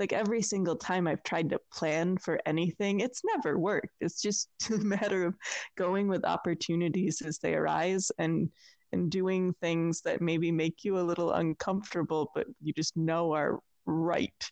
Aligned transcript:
like 0.00 0.12
every 0.14 0.40
single 0.40 0.76
time 0.76 1.06
I've 1.06 1.22
tried 1.22 1.50
to 1.50 1.60
plan 1.70 2.16
for 2.16 2.40
anything, 2.46 3.00
it's 3.00 3.20
never 3.36 3.58
worked. 3.58 3.94
It's 4.00 4.20
just 4.20 4.48
a 4.74 4.78
matter 4.78 5.26
of 5.26 5.36
going 5.76 6.08
with 6.08 6.24
opportunities 6.24 7.20
as 7.20 7.38
they 7.38 7.54
arise 7.54 8.10
and 8.18 8.50
and 8.92 9.08
doing 9.08 9.54
things 9.60 10.00
that 10.00 10.20
maybe 10.20 10.50
make 10.50 10.82
you 10.82 10.98
a 10.98 11.02
little 11.06 11.32
uncomfortable, 11.32 12.32
but 12.34 12.48
you 12.60 12.72
just 12.72 12.96
know 12.96 13.32
are 13.32 13.60
right. 13.86 14.50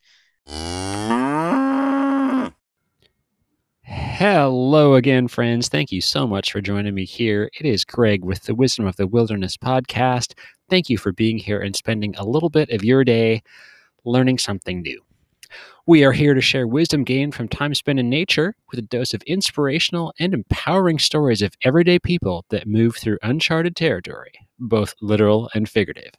Hello 3.83 4.94
again, 4.94 5.26
friends. 5.26 5.69
Thank 5.69 5.90
you 5.90 6.01
so 6.01 6.24
much 6.24 6.53
for 6.53 6.60
joining 6.60 6.94
me 6.94 7.04
here. 7.04 7.51
It 7.58 7.67
is 7.67 7.85
Greg 7.85 8.24
with 8.24 8.44
the 8.44 8.54
Wisdom 8.54 8.87
of 8.87 8.94
the 8.94 9.08
Wilderness 9.08 9.56
podcast. 9.56 10.35
Thank 10.71 10.88
you 10.88 10.99
for 10.99 11.10
being 11.10 11.38
here 11.38 11.58
and 11.58 11.74
spending 11.74 12.15
a 12.17 12.24
little 12.24 12.51
bit 12.51 12.71
of 12.71 12.85
your 12.85 13.03
day 13.03 13.42
learning 14.04 14.38
something 14.38 14.83
new. 14.83 15.08
We 15.89 16.05
are 16.05 16.12
here 16.12 16.34
to 16.34 16.43
share 16.43 16.66
wisdom 16.66 17.02
gained 17.02 17.34
from 17.34 17.48
time 17.48 17.74
spent 17.74 17.98
in 17.98 18.10
nature 18.10 18.55
with 18.70 18.79
a 18.79 18.83
dose 18.83 19.15
of 19.15 19.23
inspirational 19.23 20.12
and 20.19 20.34
empowering 20.34 20.98
stories 20.98 21.41
of 21.41 21.55
everyday 21.62 21.98
people 21.98 22.45
that 22.51 22.66
move 22.66 22.95
through 22.95 23.16
uncharted 23.23 23.74
territory, 23.74 24.32
both 24.59 24.95
literal 25.01 25.48
and 25.55 25.66
figurative. 25.66 26.12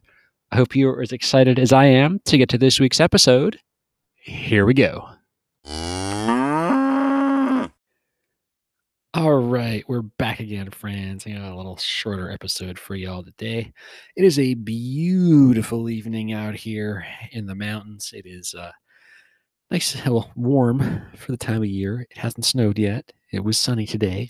I 0.52 0.56
hope 0.56 0.76
you 0.76 0.90
are 0.90 1.04
as 1.04 1.12
excited 1.12 1.60
as 1.60 1.72
I 1.72 1.86
am 1.86 2.20
to 2.26 2.40
get 2.40 2.50
to 2.50 2.58
this 2.58 2.80
week's 2.80 3.00
episode. 3.00 3.60
Here 4.16 4.66
we 4.66 4.74
go. 4.74 5.08
All 9.14 9.38
right, 9.38 9.84
we're 9.88 10.02
back 10.02 10.40
again, 10.40 10.72
friends. 10.72 11.28
I 11.28 11.34
got 11.34 11.52
a 11.52 11.56
little 11.56 11.78
shorter 11.78 12.32
episode 12.32 12.80
for 12.80 12.96
y'all 12.96 13.22
today. 13.22 13.72
It 14.16 14.26
is 14.26 14.40
a 14.40 14.56
beautiful 14.56 15.92
evening 15.92 16.34
out 16.34 16.56
here 16.56 17.06
in 17.32 17.46
the 17.46 17.54
mountains. 17.54 18.10
It 18.16 18.26
is 18.26 18.56
uh, 18.56 18.72
nice, 19.72 20.06
well, 20.06 20.32
warm 20.36 21.02
for 21.16 21.32
the 21.32 21.38
time 21.38 21.62
of 21.62 21.70
year. 21.70 22.08
It 22.10 22.18
hasn't 22.18 22.46
snowed 22.46 22.80
yet. 22.80 23.12
It 23.32 23.44
was 23.44 23.58
sunny 23.58 23.86
today. 23.86 24.30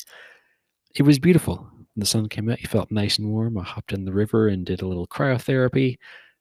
It 0.95 1.03
was 1.03 1.19
beautiful. 1.19 1.55
When 1.55 1.87
the 1.95 2.05
sun 2.05 2.27
came 2.29 2.49
out, 2.49 2.61
you 2.61 2.67
felt 2.67 2.91
nice 2.91 3.17
and 3.17 3.29
warm. 3.29 3.57
I 3.57 3.63
hopped 3.63 3.93
in 3.93 4.05
the 4.05 4.13
river 4.13 4.47
and 4.47 4.65
did 4.65 4.81
a 4.81 4.87
little 4.87 5.07
cryotherapy. 5.07 5.97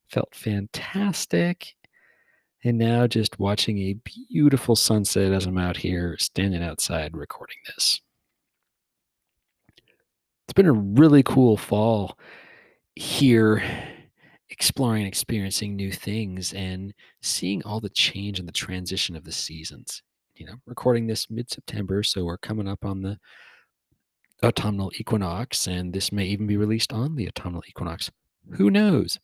Felt 0.08 0.34
fantastic. 0.34 1.74
And 2.64 2.78
now 2.78 3.06
just 3.06 3.38
watching 3.38 3.78
a 3.78 3.96
beautiful 4.30 4.74
sunset 4.74 5.32
as 5.32 5.46
I'm 5.46 5.58
out 5.58 5.76
here 5.76 6.16
standing 6.18 6.62
outside 6.62 7.16
recording 7.16 7.56
this. 7.66 8.00
It's 10.44 10.54
been 10.54 10.66
a 10.66 10.72
really 10.72 11.22
cool 11.22 11.56
fall 11.56 12.18
here 12.96 13.62
exploring 14.50 15.02
and 15.02 15.08
experiencing 15.08 15.76
new 15.76 15.92
things 15.92 16.52
and 16.54 16.94
seeing 17.22 17.62
all 17.64 17.80
the 17.80 17.90
change 17.90 18.38
and 18.38 18.48
the 18.48 18.52
transition 18.52 19.16
of 19.16 19.24
the 19.24 19.32
seasons. 19.32 20.02
You 20.36 20.46
know, 20.46 20.54
recording 20.66 21.06
this 21.06 21.30
mid 21.30 21.50
September, 21.50 22.02
so 22.02 22.24
we're 22.24 22.38
coming 22.38 22.68
up 22.68 22.84
on 22.84 23.02
the 23.02 23.18
autumnal 24.42 24.92
equinox, 24.98 25.66
and 25.66 25.92
this 25.92 26.12
may 26.12 26.24
even 26.26 26.46
be 26.46 26.56
released 26.56 26.92
on 26.92 27.16
the 27.16 27.26
autumnal 27.26 27.62
equinox. 27.68 28.10
Who 28.52 28.70
knows? 28.70 29.18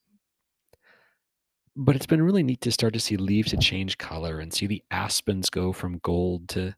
But 1.77 1.97
it's 1.97 2.07
been 2.07 2.23
really 2.23 2.43
neat 2.43 2.61
to 2.63 2.73
start 2.73 2.95
to 2.95 3.01
see 3.01 3.17
leaves 3.17 3.51
to 3.51 3.57
change 3.57 3.99
color 3.99 4.41
and 4.41 4.53
see 4.53 4.67
the 4.67 4.83
aspens 4.91 5.51
go 5.51 5.73
from 5.73 5.99
gold 5.99 6.49
to 6.51 6.75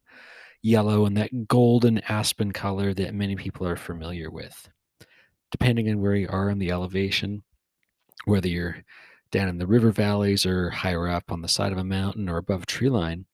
yellow 0.63 1.07
and 1.07 1.17
that 1.17 1.49
golden 1.49 1.99
aspen 2.09 2.53
color 2.53 2.95
that 2.95 3.15
many 3.15 3.37
people 3.37 3.67
are 3.67 3.77
familiar 3.77 4.31
with. 4.31 4.69
Depending 5.51 5.89
on 5.91 6.01
where 6.01 6.15
you 6.15 6.29
are 6.29 6.51
in 6.51 6.59
the 6.59 6.71
elevation, 6.71 7.43
whether 8.27 8.49
you're 8.49 8.77
down 9.31 9.49
in 9.49 9.59
the 9.59 9.67
river 9.67 9.91
valleys 9.91 10.47
or 10.47 10.71
higher 10.71 11.09
up 11.09 11.33
on 11.33 11.43
the 11.43 11.49
side 11.49 11.73
of 11.73 11.79
a 11.79 11.85
mountain 11.85 12.29
or 12.29 12.37
above 12.37 12.67
tree 12.67 12.89
line, 12.89 13.25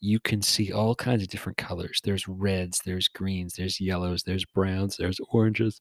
you 0.00 0.20
can 0.20 0.40
see 0.40 0.72
all 0.72 0.94
kinds 0.94 1.22
of 1.22 1.28
different 1.28 1.58
colors. 1.58 2.00
There's 2.04 2.28
reds, 2.28 2.80
there's 2.84 3.08
greens, 3.08 3.54
there's 3.54 3.80
yellows, 3.80 4.22
there's 4.22 4.44
browns, 4.44 4.96
there's 4.96 5.20
oranges. 5.30 5.80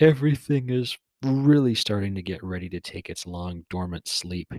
Everything 0.00 0.70
is 0.70 0.96
really 1.22 1.74
starting 1.74 2.14
to 2.14 2.22
get 2.22 2.42
ready 2.42 2.68
to 2.68 2.80
take 2.80 3.10
its 3.10 3.26
long 3.26 3.64
dormant 3.68 4.06
sleep 4.08 4.52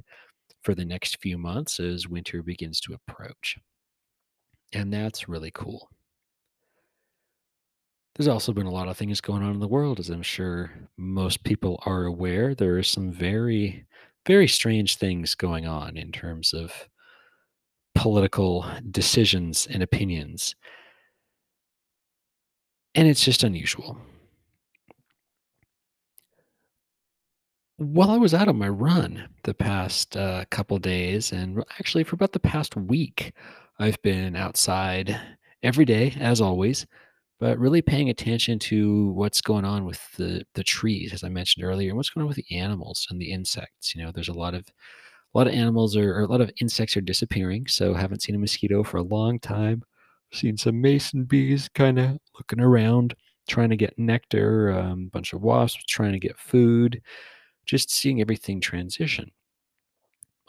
for 0.61 0.75
the 0.75 0.85
next 0.85 1.17
few 1.21 1.37
months 1.37 1.79
as 1.79 2.07
winter 2.07 2.43
begins 2.43 2.81
to 2.81 2.93
approach. 2.93 3.57
And 4.73 4.93
that's 4.93 5.29
really 5.29 5.51
cool. 5.51 5.89
There's 8.19 8.27
also 8.27 8.51
been 8.51 8.65
a 8.65 8.71
lot 8.71 8.89
of 8.89 8.97
things 8.97 9.21
going 9.21 9.43
on 9.43 9.53
in 9.53 9.61
the 9.61 9.67
world, 9.69 9.97
as 9.97 10.09
I'm 10.09 10.21
sure 10.21 10.71
most 10.97 11.45
people 11.45 11.81
are 11.85 12.03
aware. 12.03 12.53
There 12.53 12.77
are 12.77 12.83
some 12.83 13.13
very, 13.13 13.85
very 14.27 14.45
strange 14.45 14.97
things 14.97 15.35
going 15.35 15.65
on 15.65 15.95
in 15.95 16.11
terms 16.11 16.51
of 16.51 16.89
political 17.95 18.65
decisions 18.91 19.69
and 19.71 19.81
opinions. 19.81 20.53
And 22.93 23.07
it's 23.07 23.23
just 23.23 23.43
unusual. 23.43 23.97
While 27.77 28.11
I 28.11 28.17
was 28.17 28.33
out 28.33 28.49
on 28.49 28.57
my 28.57 28.67
run 28.67 29.29
the 29.43 29.53
past 29.53 30.17
uh, 30.17 30.43
couple 30.51 30.77
days, 30.77 31.31
and 31.31 31.63
actually 31.79 32.03
for 32.03 32.15
about 32.15 32.33
the 32.33 32.41
past 32.41 32.75
week, 32.75 33.31
I've 33.79 34.01
been 34.01 34.35
outside 34.35 35.17
every 35.63 35.85
day, 35.85 36.17
as 36.19 36.41
always, 36.41 36.85
but 37.39 37.57
really 37.57 37.81
paying 37.81 38.09
attention 38.09 38.59
to 38.59 39.11
what's 39.11 39.41
going 39.41 39.65
on 39.65 39.85
with 39.85 40.01
the 40.17 40.45
the 40.55 40.63
trees, 40.63 41.13
as 41.13 41.23
I 41.23 41.29
mentioned 41.29 41.65
earlier, 41.65 41.89
and 41.89 41.97
what's 41.97 42.09
going 42.09 42.23
on 42.23 42.27
with 42.27 42.37
the 42.37 42.57
animals 42.57 43.07
and 43.09 43.19
the 43.19 43.31
insects. 43.31 43.95
You 43.95 44.03
know, 44.03 44.11
there's 44.11 44.29
a 44.29 44.33
lot 44.33 44.53
of 44.53 44.65
a 45.33 45.37
lot 45.37 45.47
of 45.47 45.53
animals 45.53 45.95
are, 45.95 46.15
or 46.15 46.21
a 46.21 46.27
lot 46.27 46.41
of 46.41 46.51
insects 46.59 46.97
are 46.97 47.01
disappearing. 47.01 47.67
So 47.67 47.93
haven't 47.93 48.21
seen 48.23 48.35
a 48.35 48.39
mosquito 48.39 48.83
for 48.83 48.97
a 48.97 49.03
long 49.03 49.39
time. 49.39 49.83
Seen 50.33 50.57
some 50.57 50.81
mason 50.81 51.23
bees 51.23 51.69
kind 51.69 51.99
of 51.99 52.19
looking 52.37 52.59
around, 52.59 53.15
trying 53.47 53.69
to 53.69 53.77
get 53.77 53.97
nectar. 53.97 54.71
A 54.71 54.83
um, 54.83 55.09
bunch 55.13 55.33
of 55.33 55.41
wasps 55.41 55.83
trying 55.87 56.13
to 56.13 56.19
get 56.19 56.37
food. 56.37 57.01
Just 57.65 57.91
seeing 57.91 58.21
everything 58.21 58.59
transition. 58.59 59.31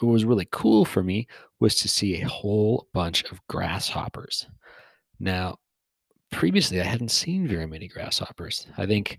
What 0.01 0.13
was 0.13 0.25
really 0.25 0.49
cool 0.51 0.87
for 0.87 1.03
me 1.03 1.27
was 1.61 1.75
to 1.77 1.89
see 1.89 2.21
a 2.23 2.29
whole 2.29 2.89
bunch 2.95 3.25
of 3.25 3.47
grasshoppers. 3.49 4.47
Now, 5.19 5.59
previously 6.31 6.81
I 6.81 6.85
hadn't 6.85 7.11
seen 7.11 7.47
very 7.47 7.67
many 7.67 7.89
grasshoppers. 7.89 8.67
I 8.79 8.87
think 8.87 9.19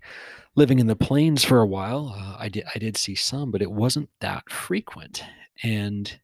living 0.54 0.78
in 0.78 0.86
the 0.86 0.96
plains 0.96 1.44
for 1.44 1.60
a 1.60 1.66
while, 1.66 2.14
uh, 2.16 2.36
I 2.38 2.48
did 2.48 2.64
I 2.74 2.78
did 2.78 2.96
see 2.96 3.14
some, 3.14 3.50
but 3.50 3.62
it 3.62 3.70
wasn't 3.70 4.08
that 4.20 4.50
frequent. 4.50 5.22
And 5.62 6.18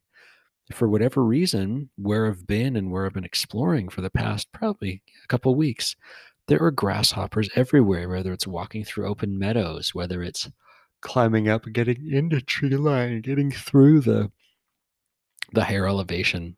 for 0.73 0.89
whatever 0.89 1.25
reason, 1.25 1.91
where 1.97 2.27
I've 2.27 2.47
been 2.47 2.77
and 2.77 2.91
where 2.91 3.07
I've 3.07 3.15
been 3.15 3.25
exploring 3.25 3.89
for 3.89 4.01
the 4.01 4.11
past 4.11 4.53
probably 4.53 5.03
a 5.25 5.27
couple 5.29 5.55
weeks, 5.55 5.97
there 6.47 6.63
are 6.63 6.71
grasshoppers 6.71 7.49
everywhere. 7.55 8.09
Whether 8.09 8.33
it's 8.33 8.47
walking 8.47 8.85
through 8.85 9.07
open 9.07 9.39
meadows, 9.39 9.95
whether 9.95 10.23
it's 10.23 10.51
climbing 11.01 11.49
up, 11.49 11.65
getting 11.73 12.11
into 12.13 12.41
tree 12.41 12.71
line, 12.71 13.21
getting 13.21 13.51
through 13.51 14.01
the 14.01 14.31
the 15.53 15.65
higher 15.65 15.87
elevation 15.87 16.57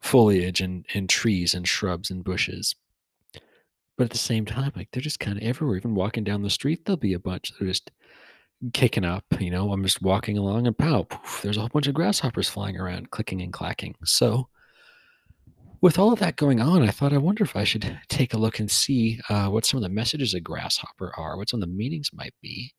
foliage 0.00 0.60
and, 0.60 0.84
and 0.94 1.08
trees 1.08 1.54
and 1.54 1.66
shrubs 1.66 2.10
and 2.10 2.24
bushes. 2.24 2.74
But 3.96 4.04
at 4.04 4.10
the 4.10 4.18
same 4.18 4.46
time, 4.46 4.72
like 4.74 4.88
they're 4.92 5.02
just 5.02 5.20
kind 5.20 5.36
of 5.36 5.44
everywhere. 5.44 5.76
Even 5.76 5.94
walking 5.94 6.24
down 6.24 6.42
the 6.42 6.50
street, 6.50 6.84
there'll 6.84 6.96
be 6.96 7.12
a 7.12 7.18
bunch 7.18 7.50
that 7.50 7.62
are 7.62 7.68
just 7.68 7.90
kicking 8.72 9.04
up. 9.04 9.24
You 9.38 9.50
know, 9.50 9.72
I'm 9.72 9.82
just 9.82 10.02
walking 10.02 10.38
along 10.38 10.66
and 10.66 10.76
pow, 10.76 11.04
poof, 11.04 11.40
there's 11.42 11.56
a 11.56 11.60
whole 11.60 11.68
bunch 11.68 11.86
of 11.86 11.94
grasshoppers 11.94 12.48
flying 12.48 12.78
around, 12.78 13.10
clicking 13.10 13.42
and 13.42 13.52
clacking. 13.52 13.94
So, 14.04 14.48
with 15.80 15.98
all 15.98 16.12
of 16.12 16.20
that 16.20 16.36
going 16.36 16.60
on, 16.60 16.82
I 16.82 16.90
thought, 16.92 17.12
I 17.12 17.18
wonder 17.18 17.42
if 17.42 17.56
I 17.56 17.64
should 17.64 17.98
take 18.08 18.34
a 18.34 18.38
look 18.38 18.60
and 18.60 18.70
see 18.70 19.20
uh, 19.28 19.48
what 19.48 19.64
some 19.66 19.78
of 19.78 19.82
the 19.82 19.88
messages 19.88 20.34
of 20.34 20.44
grasshopper 20.44 21.12
are, 21.16 21.36
what 21.36 21.50
some 21.50 21.62
of 21.62 21.68
the 21.68 21.74
meanings 21.74 22.10
might 22.12 22.34
be, 22.40 22.72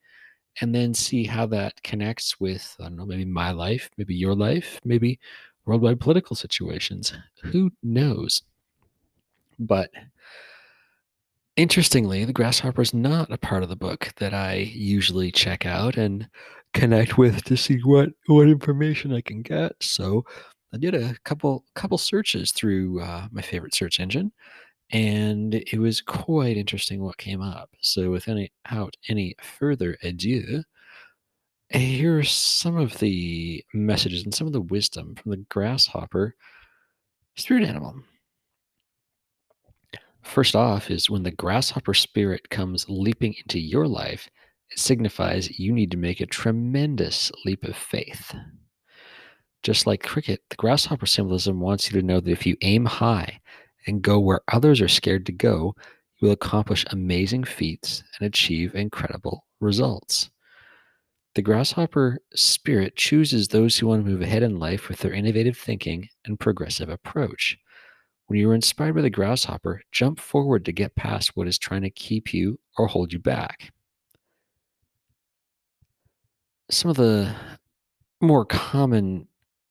and 0.62 0.74
then 0.74 0.94
see 0.94 1.26
how 1.26 1.46
that 1.48 1.82
connects 1.84 2.40
with, 2.40 2.76
I 2.80 2.84
don't 2.84 2.96
know, 2.96 3.06
maybe 3.06 3.26
my 3.26 3.52
life, 3.52 3.90
maybe 3.98 4.16
your 4.16 4.36
life, 4.36 4.80
maybe 4.86 5.20
worldwide 5.66 6.00
political 6.00 6.36
situations. 6.36 7.14
Who 7.44 7.72
knows? 7.82 8.44
But 9.60 9.90
Interestingly, 11.56 12.26
the 12.26 12.34
grasshopper 12.34 12.82
is 12.82 12.94
not 12.94 13.32
a 13.32 13.38
part 13.38 13.62
of 13.64 13.70
the 13.70 13.76
book 13.76 14.12
that 14.18 14.34
I 14.34 14.56
usually 14.56 15.32
check 15.32 15.66
out 15.66 15.98
and 15.98 16.28
connect 16.74 17.18
with 17.18 17.44
to 17.44 17.56
see 17.56 17.80
what 17.84 18.10
what 18.28 18.48
information 18.48 19.14
I 19.14 19.22
can 19.22 19.44
get. 19.44 19.74
So 19.80 20.26
I 20.74 20.78
did 20.78 20.96
a 20.96 21.16
couple 21.26 21.64
couple 21.76 22.00
searches 22.00 22.52
through 22.52 23.02
uh, 23.02 23.28
my 23.32 23.42
favorite 23.44 23.76
search 23.76 24.00
engine, 24.00 24.32
and 24.92 25.56
it 25.56 25.80
was 25.80 26.02
quite 26.02 26.58
interesting 26.58 27.02
what 27.04 27.18
came 27.18 27.42
up. 27.42 27.70
So 27.82 28.10
without 28.12 28.98
any 29.08 29.36
further 29.60 29.98
ado, 30.04 30.64
here 31.70 32.18
are 32.20 32.24
some 32.24 32.78
of 32.78 32.98
the 33.00 33.64
messages 33.74 34.24
and 34.24 34.34
some 34.34 34.48
of 34.48 34.54
the 34.54 34.62
wisdom 34.62 35.16
from 35.16 35.32
the 35.32 35.38
grasshopper 35.50 36.36
spirit 37.36 37.64
animal. 37.64 37.96
First 40.24 40.56
off, 40.56 40.90
is 40.90 41.10
when 41.10 41.24
the 41.24 41.32
grasshopper 41.32 41.94
spirit 41.94 42.50
comes 42.50 42.86
leaping 42.90 43.36
into 43.36 43.60
your 43.60 43.88
life, 43.88 44.30
it 44.72 44.80
signifies 44.80 45.60
you 45.60 45.72
need 45.72 45.92
to 45.92 45.98
make 45.98 46.22
a 46.22 46.26
tremendous 46.26 47.32
leap 47.46 47.64
of 47.64 47.76
faith. 47.76 48.34
Just 49.62 49.86
like 49.86 50.02
cricket, 50.04 50.42
the 50.50 50.56
grasshopper 50.56 51.06
symbolism 51.06 51.60
wants 51.60 51.92
you 51.92 52.00
to 52.00 52.06
know 52.06 52.20
that 52.20 52.32
if 52.32 52.46
you 52.46 52.58
aim 52.62 52.86
high 52.86 53.40
and 53.86 54.02
go 54.02 54.20
where 54.20 54.42
others 54.52 54.82
are 54.82 54.88
scared 54.88 55.26
to 55.26 55.32
go, 55.32 55.76
you 56.20 56.28
will 56.28 56.34
accomplish 56.34 56.86
amazing 56.90 57.44
feats 57.44 58.04
and 58.18 58.28
achieve 58.28 58.76
incredible 58.76 59.46
results. 59.60 60.30
The 61.36 61.42
grasshopper 61.42 62.20
spirit 62.36 62.96
chooses 62.96 63.48
those 63.48 63.78
who 63.78 63.88
want 63.88 64.06
to 64.06 64.10
move 64.12 64.22
ahead 64.22 64.44
in 64.44 64.60
life 64.60 64.88
with 64.88 65.00
their 65.00 65.14
innovative 65.14 65.58
thinking 65.58 66.10
and 66.26 66.40
progressive 66.40 66.90
approach. 66.90 67.58
When 68.28 68.40
you 68.40 68.50
are 68.50 68.56
inspired 68.56 68.96
by 68.96 69.02
the 69.02 69.10
grasshopper, 69.10 69.82
jump 69.92 70.20
forward 70.20 70.66
to 70.66 70.72
get 70.72 70.96
past 70.96 71.36
what 71.36 71.48
is 71.48 71.58
trying 71.58 71.82
to 71.82 71.90
keep 71.90 72.34
you 72.34 72.60
or 72.78 72.88
hold 72.88 73.12
you 73.12 73.20
back. 73.20 73.72
Some 76.70 76.90
of 76.90 76.98
the 76.98 77.36
more 78.22 78.46
common 78.46 79.28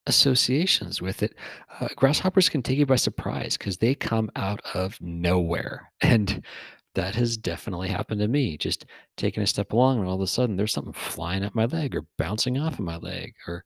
associations 0.06 1.00
with 1.00 1.22
it, 1.22 1.34
uh, 1.80 1.88
grasshoppers 1.96 2.48
can 2.48 2.62
take 2.62 2.78
you 2.78 2.86
by 2.86 2.96
surprise 2.96 3.56
because 3.56 3.78
they 3.78 3.94
come 3.94 4.30
out 4.36 4.60
of 4.74 5.00
nowhere. 5.00 5.90
And 6.02 6.42
that 6.94 7.14
has 7.14 7.38
definitely 7.38 7.88
happened 7.88 8.20
to 8.20 8.28
me. 8.28 8.58
Just 8.58 8.84
taking 9.16 9.42
a 9.42 9.46
step 9.46 9.72
along, 9.72 9.98
and 9.98 10.06
all 10.06 10.16
of 10.16 10.20
a 10.20 10.26
sudden 10.26 10.56
there's 10.56 10.74
something 10.74 10.92
flying 10.92 11.42
at 11.42 11.54
my 11.54 11.64
leg 11.64 11.96
or 11.96 12.04
bouncing 12.18 12.58
off 12.58 12.74
of 12.74 12.80
my 12.80 12.98
leg 12.98 13.34
or 13.48 13.64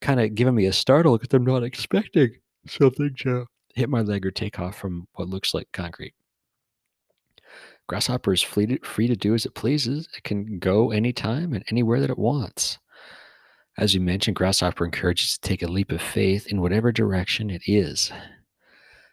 kind 0.00 0.18
of 0.20 0.34
giving 0.34 0.54
me 0.54 0.66
a 0.66 0.72
startle 0.72 1.18
because 1.18 1.34
I'm 1.34 1.44
not 1.44 1.64
expecting 1.64 2.30
something 2.66 3.14
to 3.18 3.46
hit 3.74 3.88
my 3.88 4.00
leg 4.00 4.26
or 4.26 4.30
take 4.30 4.58
off 4.58 4.76
from 4.76 5.06
what 5.14 5.28
looks 5.28 5.54
like 5.54 5.68
concrete. 5.72 6.14
Grasshopper 7.88 8.32
is 8.32 8.42
free 8.42 8.66
to, 8.66 8.78
free 8.80 9.08
to 9.08 9.16
do 9.16 9.34
as 9.34 9.44
it 9.44 9.54
pleases. 9.54 10.08
It 10.16 10.24
can 10.24 10.58
go 10.58 10.90
anytime 10.90 11.52
and 11.52 11.64
anywhere 11.70 12.00
that 12.00 12.10
it 12.10 12.18
wants. 12.18 12.78
As 13.78 13.94
you 13.94 14.00
mentioned, 14.00 14.36
Grasshopper 14.36 14.84
encourages 14.84 15.32
to 15.32 15.40
take 15.40 15.62
a 15.62 15.70
leap 15.70 15.92
of 15.92 16.02
faith 16.02 16.46
in 16.46 16.60
whatever 16.60 16.92
direction 16.92 17.50
it 17.50 17.62
is. 17.66 18.12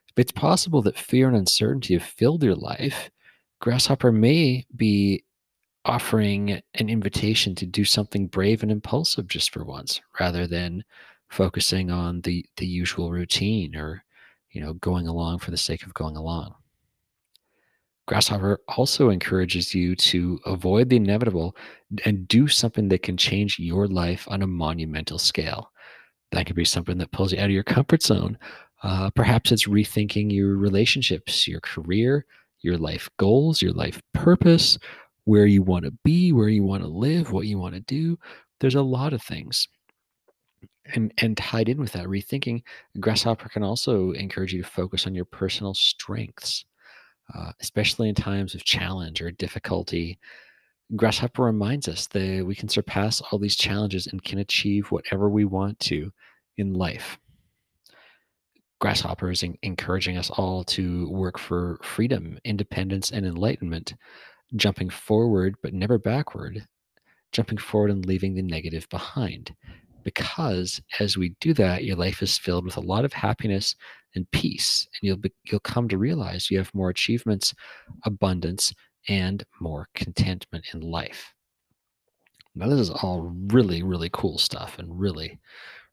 If 0.09 0.17
it's 0.17 0.31
possible 0.31 0.81
that 0.83 0.97
fear 0.97 1.27
and 1.27 1.37
uncertainty 1.37 1.93
have 1.93 2.03
filled 2.03 2.43
your 2.43 2.55
life, 2.55 3.09
Grasshopper 3.61 4.11
may 4.11 4.65
be 4.75 5.23
offering 5.85 6.61
an 6.73 6.89
invitation 6.89 7.55
to 7.55 7.65
do 7.65 7.85
something 7.85 8.27
brave 8.27 8.61
and 8.61 8.71
impulsive 8.71 9.27
just 9.27 9.51
for 9.51 9.63
once, 9.63 10.01
rather 10.19 10.45
than 10.45 10.83
focusing 11.29 11.89
on 11.89 12.21
the 12.21 12.45
the 12.57 12.65
usual 12.65 13.11
routine 13.11 13.75
or 13.75 14.03
you 14.51 14.61
know 14.61 14.73
going 14.73 15.07
along 15.07 15.39
for 15.39 15.51
the 15.51 15.57
sake 15.57 15.83
of 15.83 15.93
going 15.93 16.15
along. 16.17 16.55
Grasshopper 18.07 18.59
also 18.67 19.09
encourages 19.09 19.75
you 19.75 19.95
to 19.95 20.39
avoid 20.47 20.89
the 20.89 20.95
inevitable 20.95 21.55
and 22.05 22.27
do 22.27 22.47
something 22.47 22.87
that 22.89 23.03
can 23.03 23.17
change 23.17 23.59
your 23.59 23.87
life 23.87 24.27
on 24.31 24.41
a 24.41 24.47
monumental 24.47 25.19
scale. 25.19 25.71
That 26.31 26.47
could 26.47 26.55
be 26.55 26.65
something 26.65 26.97
that 26.97 27.11
pulls 27.11 27.33
you 27.33 27.39
out 27.39 27.45
of 27.45 27.51
your 27.51 27.63
comfort 27.63 28.01
zone. 28.01 28.39
Uh, 28.81 29.11
perhaps 29.11 29.51
it's 29.51 29.67
rethinking 29.67 30.33
your 30.33 30.57
relationships, 30.57 31.47
your 31.47 31.59
career, 31.59 32.25
your 32.61 32.77
life 32.77 33.09
goals, 33.17 33.61
your 33.61 33.73
life 33.73 34.01
purpose, 34.13 34.79
where 35.25 35.45
you 35.45 35.61
want 35.61 35.85
to 35.85 35.93
be, 36.03 36.31
where 36.31 36.49
you 36.49 36.63
want 36.63 36.81
to 36.81 36.89
live, 36.89 37.31
what 37.31 37.45
you 37.45 37.59
want 37.59 37.75
to 37.75 37.81
do. 37.81 38.17
There's 38.59 38.73
a 38.73 38.81
lot 38.81 39.13
of 39.13 39.21
things. 39.21 39.67
And, 40.95 41.13
and 41.19 41.37
tied 41.37 41.69
in 41.69 41.79
with 41.79 41.91
that 41.91 42.07
rethinking, 42.07 42.63
Grasshopper 42.99 43.49
can 43.49 43.61
also 43.61 44.11
encourage 44.11 44.53
you 44.53 44.63
to 44.63 44.67
focus 44.67 45.05
on 45.05 45.13
your 45.13 45.25
personal 45.25 45.75
strengths 45.75 46.65
uh, 47.33 47.51
especially 47.59 48.09
in 48.09 48.15
times 48.15 48.55
of 48.55 48.63
challenge 48.63 49.21
or 49.21 49.31
difficulty. 49.31 50.19
Grasshopper 50.95 51.43
reminds 51.43 51.87
us 51.87 52.07
that 52.07 52.43
we 52.45 52.55
can 52.55 52.69
surpass 52.69 53.21
all 53.21 53.37
these 53.37 53.55
challenges 53.55 54.07
and 54.07 54.23
can 54.23 54.39
achieve 54.39 54.87
whatever 54.87 55.29
we 55.29 55.45
want 55.45 55.79
to 55.79 56.11
in 56.57 56.73
life. 56.73 57.19
Grasshopper 58.79 59.29
is 59.29 59.43
encouraging 59.61 60.17
us 60.17 60.29
all 60.31 60.63
to 60.63 61.09
work 61.09 61.37
for 61.37 61.79
freedom, 61.83 62.39
independence, 62.45 63.11
and 63.11 63.25
enlightenment, 63.25 63.93
jumping 64.55 64.89
forward 64.89 65.55
but 65.61 65.73
never 65.73 65.99
backward, 65.99 66.65
jumping 67.31 67.57
forward 67.57 67.91
and 67.91 68.05
leaving 68.05 68.33
the 68.33 68.41
negative 68.41 68.87
behind. 68.89 69.53
Because 70.15 70.81
as 70.99 71.17
we 71.17 71.35
do 71.39 71.53
that, 71.53 71.83
your 71.83 71.95
life 71.95 72.23
is 72.23 72.37
filled 72.37 72.65
with 72.65 72.77
a 72.77 72.81
lot 72.81 73.05
of 73.05 73.13
happiness 73.13 73.75
and 74.15 74.29
peace 74.31 74.87
and 74.93 75.07
you'll 75.07 75.17
be, 75.17 75.31
you'll 75.45 75.59
come 75.59 75.87
to 75.87 75.97
realize 75.97 76.49
you 76.49 76.57
have 76.57 76.73
more 76.73 76.89
achievements 76.89 77.53
abundance 78.05 78.73
and 79.07 79.43
more 79.61 79.87
contentment 79.93 80.65
in 80.73 80.81
life. 80.81 81.33
Now 82.55 82.67
this 82.67 82.79
is 82.79 82.89
all 82.89 83.31
really 83.51 83.83
really 83.83 84.09
cool 84.11 84.37
stuff 84.37 84.79
and 84.79 84.99
really 84.99 85.39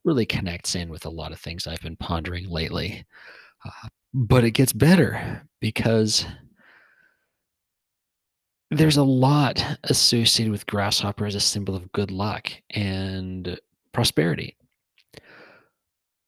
really 0.04 0.26
connects 0.26 0.74
in 0.74 0.88
with 0.88 1.04
a 1.04 1.10
lot 1.10 1.32
of 1.32 1.40
things 1.40 1.66
i've 1.66 1.82
been 1.82 1.96
pondering 1.96 2.48
lately. 2.48 3.04
Uh, 3.64 3.88
but 4.14 4.44
it 4.44 4.52
gets 4.52 4.72
better 4.72 5.46
because 5.60 6.24
there's 8.70 8.96
a 8.96 9.02
lot 9.04 9.62
associated 9.84 10.50
with 10.50 10.66
grasshopper 10.66 11.26
as 11.26 11.34
a 11.34 11.40
symbol 11.40 11.76
of 11.76 11.92
good 11.92 12.10
luck 12.10 12.50
and 12.70 13.58
prosperity. 13.96 14.54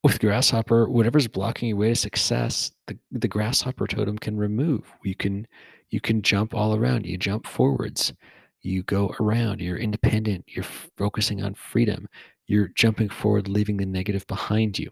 With 0.03 0.21
grasshopper 0.21 0.89
whatever's 0.89 1.29
blocking 1.29 1.69
your 1.69 1.77
way 1.77 1.91
to 1.91 1.95
success 1.95 2.73
the, 2.87 2.97
the 3.13 3.29
grasshopper 3.29 3.87
totem 3.87 4.17
can 4.17 4.39
remove. 4.39 4.91
You 5.05 5.15
can 5.15 5.47
you 5.91 6.01
can 6.01 6.23
jump 6.23 6.55
all 6.55 6.75
around. 6.75 7.05
You 7.05 7.19
jump 7.19 7.47
forwards. 7.47 8.15
You 8.63 8.85
go 8.85 9.15
around. 9.21 9.61
You're 9.61 9.77
independent. 9.77 10.47
You're 10.49 10.65
focusing 10.97 11.43
on 11.43 11.53
freedom. 11.53 12.09
You're 12.47 12.69
jumping 12.69 13.11
forward 13.11 13.49
leaving 13.49 13.77
the 13.77 13.85
negative 13.85 14.27
behind 14.29 14.79
you. 14.79 14.91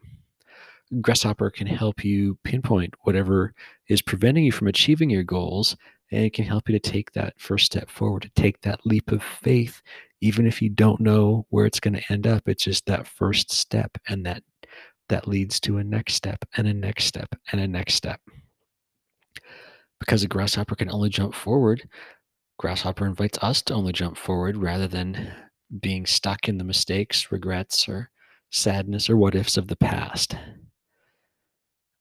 Grasshopper 1.01 1.49
can 1.49 1.67
help 1.67 2.05
you 2.05 2.39
pinpoint 2.45 2.93
whatever 3.05 3.55
is 3.89 4.03
preventing 4.03 4.45
you 4.45 4.53
from 4.53 4.69
achieving 4.69 5.09
your 5.09 5.25
goals 5.25 5.79
and 6.13 6.25
it 6.27 6.35
can 6.35 6.45
help 6.45 6.69
you 6.69 6.79
to 6.79 6.91
take 6.91 7.13
that 7.13 7.33
first 7.39 7.65
step 7.65 7.89
forward 7.89 8.23
to 8.23 8.31
take 8.41 8.61
that 8.61 8.85
leap 8.85 9.11
of 9.13 9.23
faith 9.23 9.81
even 10.21 10.47
if 10.47 10.63
you 10.63 10.69
don't 10.69 11.01
know 11.01 11.47
where 11.51 11.67
it's 11.67 11.81
going 11.81 11.95
to 11.95 12.13
end 12.13 12.27
up 12.27 12.49
it's 12.49 12.65
just 12.65 12.87
that 12.87 13.07
first 13.07 13.53
step 13.53 13.91
and 14.09 14.25
that 14.25 14.43
that 15.09 15.29
leads 15.29 15.61
to 15.61 15.79
a 15.79 15.85
next 15.85 16.15
step 16.15 16.45
and 16.57 16.67
a 16.67 16.75
next 16.75 17.05
step 17.05 17.29
and 17.53 17.61
a 17.61 17.69
next 17.69 17.95
step. 17.95 18.21
Because 20.01 20.23
a 20.23 20.29
grasshopper 20.29 20.75
can 20.75 20.91
only 20.91 21.09
jump 21.09 21.35
forward, 21.35 21.89
grasshopper 22.59 23.07
invites 23.07 23.39
us 23.41 23.63
to 23.63 23.75
only 23.75 23.93
jump 23.93 24.17
forward 24.17 24.57
rather 24.57 24.87
than 24.87 25.33
being 25.81 26.07
stuck 26.07 26.49
in 26.49 26.59
the 26.59 26.65
mistakes, 26.65 27.33
regrets, 27.33 27.89
or 27.89 28.11
sadness 28.51 29.09
or 29.09 29.17
what 29.17 29.35
ifs 29.35 29.57
of 29.57 29.69
the 29.69 29.77
past. 29.77 30.37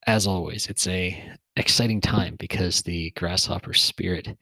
As 0.08 0.28
always, 0.28 0.68
it's 0.68 0.88
a 0.88 1.32
exciting 1.56 2.02
time 2.02 2.36
because 2.38 2.82
the 2.82 3.12
grasshopper 3.12 3.74
spirit 3.74 4.38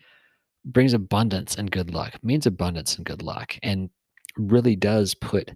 brings 0.66 0.94
abundance 0.94 1.56
and 1.56 1.72
good 1.72 1.94
luck, 1.94 2.14
means 2.24 2.46
abundance 2.46 2.96
and 2.96 3.06
good 3.06 3.22
luck, 3.22 3.58
and 3.64 3.90
really 4.38 4.76
does 4.76 5.14
put 5.14 5.52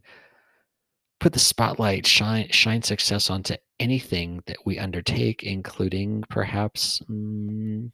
put 1.20 1.34
the 1.34 1.40
spotlight, 1.40 2.06
shine 2.06 2.48
shine 2.52 2.82
success 2.84 3.30
onto 3.30 3.56
anything 3.80 4.42
that 4.48 4.58
we 4.66 4.78
undertake, 4.80 5.44
including 5.44 6.24
perhaps 6.30 7.02
um, 7.10 7.92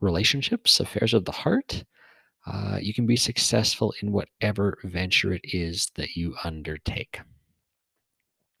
relationships, 0.00 0.80
affairs 0.80 1.14
of 1.14 1.24
the 1.24 1.32
heart. 1.32 1.84
Uh, 2.46 2.78
you 2.80 2.94
can 2.94 3.06
be 3.06 3.16
successful 3.16 3.92
in 4.02 4.12
whatever 4.12 4.78
venture 4.84 5.32
it 5.32 5.42
is 5.44 5.90
that 5.96 6.16
you 6.16 6.34
undertake. 6.44 7.20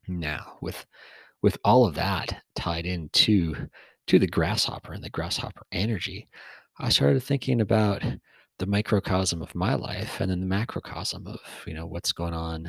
Now, 0.06 0.58
with 0.60 0.86
with 1.42 1.56
all 1.64 1.86
of 1.86 1.94
that 1.94 2.42
tied 2.56 2.86
into 2.86 3.54
to 4.08 4.18
the 4.18 4.26
grasshopper 4.26 4.92
and 4.92 5.04
the 5.04 5.10
grasshopper 5.10 5.62
energy, 5.72 6.28
I 6.80 6.90
started 6.90 7.22
thinking 7.22 7.60
about 7.60 8.02
the 8.58 8.66
microcosm 8.66 9.42
of 9.42 9.54
my 9.54 9.74
life 9.74 10.20
and 10.20 10.30
then 10.30 10.40
the 10.40 10.46
macrocosm 10.46 11.26
of 11.26 11.40
you 11.66 11.74
know 11.74 11.86
what's 11.86 12.12
going 12.12 12.34
on 12.34 12.64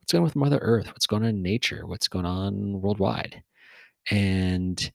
what's 0.00 0.12
going 0.12 0.20
on 0.20 0.24
with 0.24 0.36
Mother 0.36 0.58
Earth, 0.60 0.88
what's 0.88 1.06
going 1.06 1.22
on 1.22 1.30
in 1.30 1.42
nature, 1.42 1.86
what's 1.86 2.08
going 2.08 2.26
on 2.26 2.80
worldwide. 2.82 3.42
And 4.10 4.92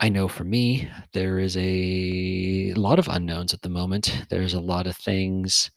I 0.00 0.08
know 0.08 0.26
for 0.26 0.44
me, 0.44 0.88
there 1.12 1.38
is 1.38 1.54
a 1.58 2.72
lot 2.74 2.98
of 2.98 3.08
unknowns 3.08 3.52
at 3.52 3.60
the 3.60 3.68
moment. 3.68 4.24
There's 4.30 4.54
a 4.54 4.60
lot 4.60 4.86
of 4.86 4.96
things 4.96 5.70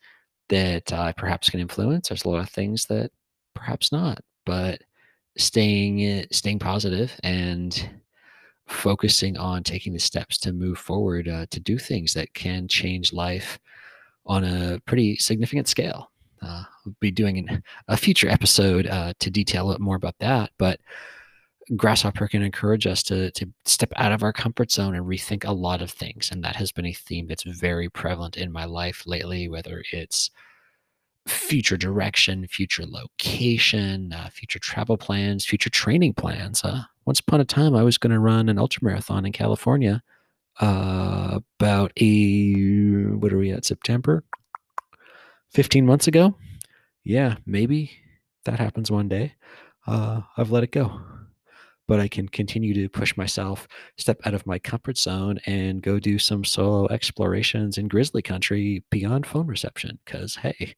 that 0.47 0.93
I 0.93 1.11
perhaps 1.11 1.49
can 1.49 1.59
influence. 1.59 2.07
There's 2.07 2.23
a 2.23 2.29
lot 2.29 2.39
of 2.39 2.49
things 2.49 2.85
that 2.85 3.11
perhaps 3.53 3.91
not. 3.91 4.19
But 4.45 4.81
staying 5.37 6.01
eh, 6.03 6.25
staying 6.31 6.59
positive 6.59 7.19
and 7.23 7.89
focusing 8.73 9.37
on 9.37 9.63
taking 9.63 9.93
the 9.93 9.99
steps 9.99 10.37
to 10.39 10.53
move 10.53 10.77
forward 10.77 11.27
uh, 11.27 11.45
to 11.51 11.59
do 11.59 11.77
things 11.77 12.13
that 12.13 12.33
can 12.33 12.67
change 12.67 13.13
life 13.13 13.59
on 14.25 14.43
a 14.43 14.79
pretty 14.85 15.17
significant 15.17 15.67
scale. 15.67 16.11
Uh, 16.41 16.63
we'll 16.85 16.95
be 16.99 17.11
doing 17.11 17.37
an, 17.37 17.63
a 17.87 17.95
future 17.95 18.29
episode 18.29 18.87
uh, 18.87 19.13
to 19.19 19.29
detail 19.29 19.69
a 19.69 19.73
bit 19.73 19.81
more 19.81 19.95
about 19.95 20.15
that. 20.19 20.51
But 20.57 20.79
Grasshopper 21.75 22.27
can 22.27 22.41
encourage 22.41 22.85
us 22.85 23.03
to, 23.03 23.31
to 23.31 23.49
step 23.65 23.93
out 23.95 24.11
of 24.11 24.23
our 24.23 24.33
comfort 24.33 24.71
zone 24.71 24.95
and 24.95 25.05
rethink 25.05 25.47
a 25.47 25.51
lot 25.53 25.81
of 25.81 25.89
things. 25.89 26.29
And 26.31 26.43
that 26.43 26.57
has 26.57 26.71
been 26.71 26.85
a 26.85 26.93
theme 26.93 27.27
that's 27.27 27.43
very 27.43 27.89
prevalent 27.89 28.35
in 28.35 28.51
my 28.51 28.65
life 28.65 29.03
lately, 29.05 29.47
whether 29.47 29.83
it's 29.93 30.29
future 31.27 31.77
direction, 31.77 32.47
future 32.47 32.85
location, 32.85 34.13
uh, 34.13 34.29
future 34.29 34.59
travel 34.59 34.97
plans, 34.97 35.45
future 35.45 35.69
training 35.69 36.13
plans. 36.13 36.63
Uh, 36.63 36.83
once 37.05 37.19
upon 37.19 37.41
a 37.41 37.45
time, 37.45 37.75
I 37.75 37.83
was 37.83 37.97
going 37.97 38.11
to 38.11 38.19
run 38.19 38.49
an 38.49 38.59
ultra 38.59 38.83
marathon 38.83 39.25
in 39.25 39.31
California. 39.31 40.03
Uh, 40.59 41.39
about 41.59 41.91
a 41.99 42.53
what 43.15 43.33
are 43.33 43.37
we 43.37 43.51
at 43.51 43.65
September? 43.65 44.23
Fifteen 45.49 45.85
months 45.85 46.07
ago. 46.07 46.35
Yeah, 47.03 47.35
maybe 47.45 47.91
that 48.45 48.59
happens 48.59 48.91
one 48.91 49.09
day. 49.09 49.33
Uh, 49.87 50.21
I've 50.37 50.51
let 50.51 50.63
it 50.63 50.71
go 50.71 51.01
but 51.87 51.99
I 51.99 52.07
can 52.07 52.29
continue 52.29 52.73
to 52.73 52.89
push 52.89 53.15
myself, 53.17 53.67
step 53.97 54.19
out 54.25 54.33
of 54.33 54.47
my 54.47 54.57
comfort 54.59 54.97
zone, 54.97 55.39
and 55.45 55.81
go 55.81 55.99
do 55.99 56.17
some 56.17 56.43
solo 56.43 56.87
explorations 56.87 57.77
in 57.77 57.87
grizzly 57.87 58.21
country 58.21 58.83
beyond 58.89 59.25
phone 59.25 59.47
reception. 59.47 59.99
Because, 60.05 60.35
hey, 60.35 60.75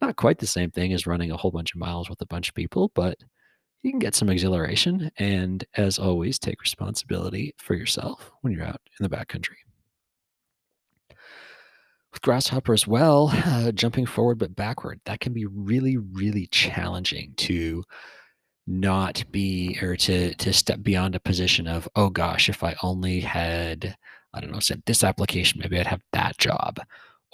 not 0.00 0.16
quite 0.16 0.38
the 0.38 0.46
same 0.46 0.70
thing 0.70 0.92
as 0.92 1.06
running 1.06 1.30
a 1.30 1.36
whole 1.36 1.50
bunch 1.50 1.74
of 1.74 1.80
miles 1.80 2.10
with 2.10 2.20
a 2.20 2.26
bunch 2.26 2.48
of 2.48 2.54
people, 2.54 2.90
but 2.94 3.18
you 3.82 3.90
can 3.90 3.98
get 3.98 4.14
some 4.14 4.28
exhilaration. 4.28 5.10
And 5.18 5.64
as 5.74 5.98
always, 5.98 6.38
take 6.38 6.60
responsibility 6.60 7.54
for 7.58 7.74
yourself 7.74 8.30
when 8.42 8.52
you're 8.52 8.66
out 8.66 8.80
in 8.98 9.08
the 9.08 9.14
backcountry. 9.14 9.56
With 12.12 12.22
Grasshopper 12.22 12.72
as 12.72 12.86
well, 12.86 13.30
uh, 13.32 13.72
jumping 13.72 14.06
forward 14.06 14.38
but 14.38 14.56
backward, 14.56 15.00
that 15.04 15.20
can 15.20 15.32
be 15.32 15.46
really, 15.46 15.96
really 15.96 16.46
challenging 16.46 17.34
to 17.38 17.84
not 18.66 19.24
be 19.30 19.78
or 19.80 19.96
to 19.96 20.34
to 20.34 20.52
step 20.52 20.82
beyond 20.82 21.14
a 21.14 21.20
position 21.20 21.68
of 21.68 21.88
oh 21.94 22.10
gosh 22.10 22.48
if 22.48 22.64
i 22.64 22.74
only 22.82 23.20
had 23.20 23.94
i 24.34 24.40
don't 24.40 24.50
know 24.50 24.58
sent 24.58 24.84
this 24.86 25.04
application 25.04 25.60
maybe 25.60 25.78
i'd 25.78 25.86
have 25.86 26.02
that 26.12 26.36
job 26.38 26.78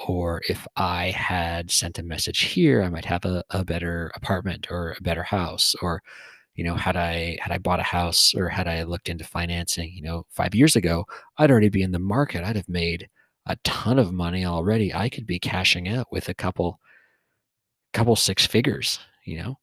or 0.07 0.43
if 0.49 0.67
i 0.77 1.11
had 1.11 1.71
sent 1.71 1.99
a 1.99 2.03
message 2.03 2.41
here 2.41 2.83
i 2.83 2.89
might 2.89 3.05
have 3.05 3.25
a, 3.25 3.43
a 3.51 3.65
better 3.65 4.11
apartment 4.15 4.67
or 4.71 4.95
a 4.99 5.03
better 5.03 5.23
house 5.23 5.75
or 5.83 6.03
you 6.55 6.65
know 6.65 6.75
had 6.75 6.97
i 6.97 7.37
had 7.41 7.53
i 7.53 7.59
bought 7.59 7.81
a 7.81 7.85
house 7.85 8.35
or 8.35 8.49
had 8.49 8.69
i 8.69 8.83
looked 8.83 9.09
into 9.09 9.25
financing 9.25 9.91
you 9.93 10.03
know 10.03 10.25
five 10.31 10.55
years 10.55 10.77
ago 10.77 11.05
i'd 11.39 11.51
already 11.51 11.69
be 11.69 11.83
in 11.83 11.93
the 11.93 11.99
market 11.99 12.45
i'd 12.45 12.57
have 12.57 12.69
made 12.69 13.09
a 13.47 13.57
ton 13.65 13.99
of 13.99 14.13
money 14.13 14.45
already 14.45 14.93
i 14.95 15.09
could 15.09 15.27
be 15.27 15.39
cashing 15.39 15.89
out 15.89 16.07
with 16.13 16.29
a 16.29 16.35
couple 16.35 16.79
couple 17.93 18.17
six 18.17 18.47
figures 18.47 18.99
you 19.25 19.39
know 19.39 19.59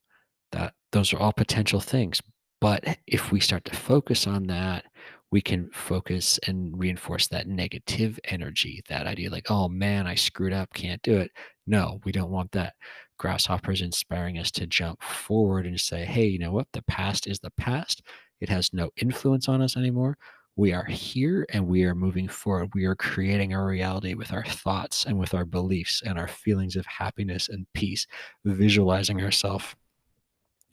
that 0.52 0.74
those 0.92 1.14
are 1.14 1.20
all 1.20 1.34
potential 1.34 1.80
things. 1.80 2.22
But 2.62 2.98
if 3.08 3.32
we 3.32 3.40
start 3.40 3.66
to 3.66 3.76
focus 3.76 4.28
on 4.28 4.48
that, 4.48 4.86
we 5.32 5.42
can 5.42 5.70
focus 5.72 6.40
and 6.48 6.78
reinforce 6.78 7.28
that 7.28 7.48
negative 7.48 8.20
energy, 8.26 8.82
that 8.90 9.06
idea 9.06 9.30
like, 9.30 9.52
oh 9.52 9.70
man, 9.70 10.08
I 10.08 10.16
screwed 10.16 10.54
up, 10.54 10.74
can't 10.74 11.02
do 11.04 11.18
it. 11.18 11.32
No, 11.68 12.00
we 12.04 12.12
don't 12.12 12.32
want 12.32 12.52
that. 12.54 12.74
Grasshoppers 13.18 13.82
inspiring 13.82 14.40
us 14.40 14.50
to 14.52 14.66
jump 14.66 15.04
forward 15.04 15.66
and 15.68 15.80
say, 15.80 16.06
hey, 16.06 16.26
you 16.26 16.40
know 16.40 16.52
what? 16.52 16.68
The 16.74 16.82
past 16.84 17.28
is 17.28 17.40
the 17.40 17.52
past. 17.52 18.02
It 18.42 18.50
has 18.50 18.74
no 18.74 18.90
influence 18.98 19.48
on 19.48 19.62
us 19.62 19.78
anymore. 19.78 20.18
We 20.56 20.74
are 20.74 20.86
here 20.86 21.46
and 21.54 21.68
we 21.68 21.84
are 21.84 21.96
moving 21.96 22.28
forward. 22.28 22.72
We 22.74 22.86
are 22.86 22.96
creating 22.96 23.54
our 23.54 23.66
reality 23.66 24.14
with 24.16 24.34
our 24.34 24.44
thoughts 24.44 25.06
and 25.06 25.18
with 25.20 25.34
our 25.34 25.46
beliefs 25.46 26.02
and 26.06 26.18
our 26.18 26.28
feelings 26.28 26.76
of 26.76 26.86
happiness 26.86 27.50
and 27.50 27.68
peace, 27.74 28.08
visualizing 28.46 29.22
ourselves 29.22 29.76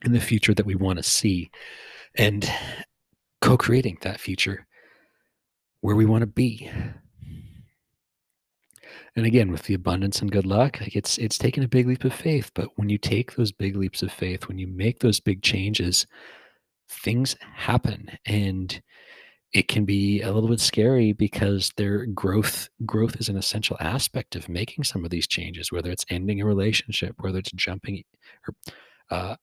in 0.04 0.12
the 0.12 0.20
future 0.20 0.54
that 0.54 0.66
we 0.66 0.74
want 0.74 0.98
to 0.98 1.02
see 1.02 1.50
and 2.16 2.50
co-creating 3.40 3.98
that 4.02 4.20
future 4.20 4.66
where 5.80 5.96
we 5.96 6.06
want 6.06 6.22
to 6.22 6.26
be. 6.26 6.70
And 9.14 9.24
again 9.24 9.50
with 9.50 9.62
the 9.62 9.74
abundance 9.74 10.20
and 10.20 10.30
good 10.30 10.44
luck 10.44 10.78
like 10.80 10.94
it's 10.94 11.16
it's 11.16 11.38
taken 11.38 11.62
a 11.62 11.68
big 11.68 11.86
leap 11.86 12.04
of 12.04 12.12
faith 12.12 12.50
but 12.54 12.68
when 12.76 12.90
you 12.90 12.98
take 12.98 13.34
those 13.34 13.50
big 13.50 13.74
leaps 13.74 14.02
of 14.02 14.12
faith 14.12 14.46
when 14.46 14.58
you 14.58 14.66
make 14.66 14.98
those 14.98 15.20
big 15.20 15.42
changes 15.42 16.06
things 16.88 17.34
happen. 17.40 18.10
And 18.26 18.80
it 19.52 19.68
can 19.68 19.86
be 19.86 20.20
a 20.20 20.32
little 20.32 20.50
bit 20.50 20.60
scary 20.60 21.12
because 21.12 21.72
their 21.76 22.04
growth 22.06 22.68
growth 22.84 23.16
is 23.18 23.28
an 23.28 23.38
essential 23.38 23.78
aspect 23.80 24.36
of 24.36 24.48
making 24.50 24.84
some 24.84 25.04
of 25.04 25.10
these 25.10 25.26
changes 25.26 25.72
whether 25.72 25.90
it's 25.90 26.04
ending 26.10 26.40
a 26.40 26.46
relationship 26.46 27.14
whether 27.18 27.38
it's 27.38 27.52
jumping 27.52 28.02
or 28.46 28.54
uh, 29.10 29.36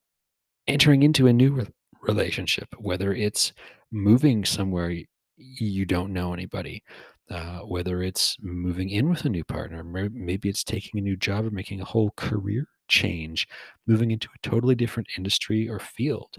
entering 0.67 1.03
into 1.03 1.27
a 1.27 1.33
new 1.33 1.53
re- 1.53 1.67
relationship, 2.01 2.67
whether 2.77 3.13
it's 3.13 3.53
moving 3.93 4.43
somewhere 4.45 4.93
you 5.37 5.85
don't 5.85 6.13
know 6.13 6.33
anybody, 6.33 6.83
uh, 7.29 7.59
whether 7.59 8.03
it's 8.03 8.37
moving 8.41 8.89
in 8.89 9.09
with 9.09 9.25
a 9.25 9.29
new 9.29 9.43
partner, 9.43 9.83
maybe 9.83 10.49
it's 10.49 10.63
taking 10.63 10.99
a 10.99 11.03
new 11.03 11.15
job 11.15 11.45
or 11.45 11.51
making 11.51 11.81
a 11.81 11.85
whole 11.85 12.11
career 12.17 12.65
change, 12.87 13.47
moving 13.87 14.11
into 14.11 14.27
a 14.35 14.47
totally 14.47 14.75
different 14.75 15.07
industry 15.17 15.69
or 15.69 15.79
field. 15.79 16.35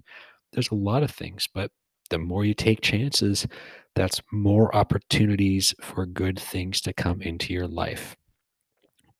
There's 0.52 0.70
a 0.70 0.76
lot 0.76 1.02
of 1.02 1.10
things, 1.10 1.48
but 1.52 1.70
the 2.10 2.18
more 2.18 2.44
you 2.44 2.54
take 2.54 2.82
chances, 2.82 3.46
that's 3.94 4.20
more 4.32 4.74
opportunities 4.76 5.74
for 5.80 6.06
good 6.06 6.38
things 6.38 6.80
to 6.82 6.92
come 6.92 7.22
into 7.22 7.52
your 7.54 7.66
life 7.66 8.16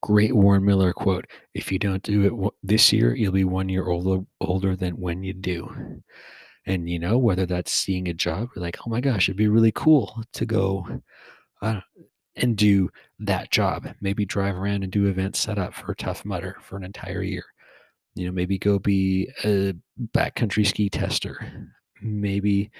great 0.04 0.36
Warren 0.36 0.66
Miller 0.66 0.92
quote 0.92 1.24
if 1.54 1.72
you 1.72 1.78
don't 1.78 2.02
do 2.02 2.26
it 2.26 2.52
this 2.62 2.92
year, 2.92 3.14
you'll 3.14 3.32
be 3.32 3.44
one 3.44 3.70
year 3.70 3.88
older, 3.88 4.22
older 4.38 4.76
than 4.76 4.92
when 5.00 5.24
you 5.24 5.32
do. 5.32 6.02
And, 6.66 6.88
you 6.88 6.98
know, 6.98 7.18
whether 7.18 7.46
that's 7.46 7.72
seeing 7.72 8.08
a 8.08 8.14
job, 8.14 8.48
you're 8.54 8.64
like, 8.64 8.78
oh 8.86 8.90
my 8.90 9.00
gosh, 9.00 9.28
it'd 9.28 9.36
be 9.36 9.48
really 9.48 9.72
cool 9.72 10.22
to 10.32 10.46
go 10.46 10.86
uh, 11.60 11.80
and 12.36 12.56
do 12.56 12.90
that 13.20 13.50
job. 13.50 13.88
Maybe 14.00 14.24
drive 14.24 14.56
around 14.56 14.82
and 14.82 14.92
do 14.92 15.06
events 15.06 15.40
set 15.40 15.58
up 15.58 15.74
for 15.74 15.92
a 15.92 15.96
Tough 15.96 16.24
Mudder 16.24 16.56
for 16.62 16.76
an 16.76 16.84
entire 16.84 17.22
year. 17.22 17.44
You 18.14 18.26
know, 18.26 18.32
maybe 18.32 18.58
go 18.58 18.78
be 18.78 19.28
a 19.44 19.74
backcountry 20.14 20.66
ski 20.66 20.88
tester. 20.88 21.68
Maybe, 22.00 22.70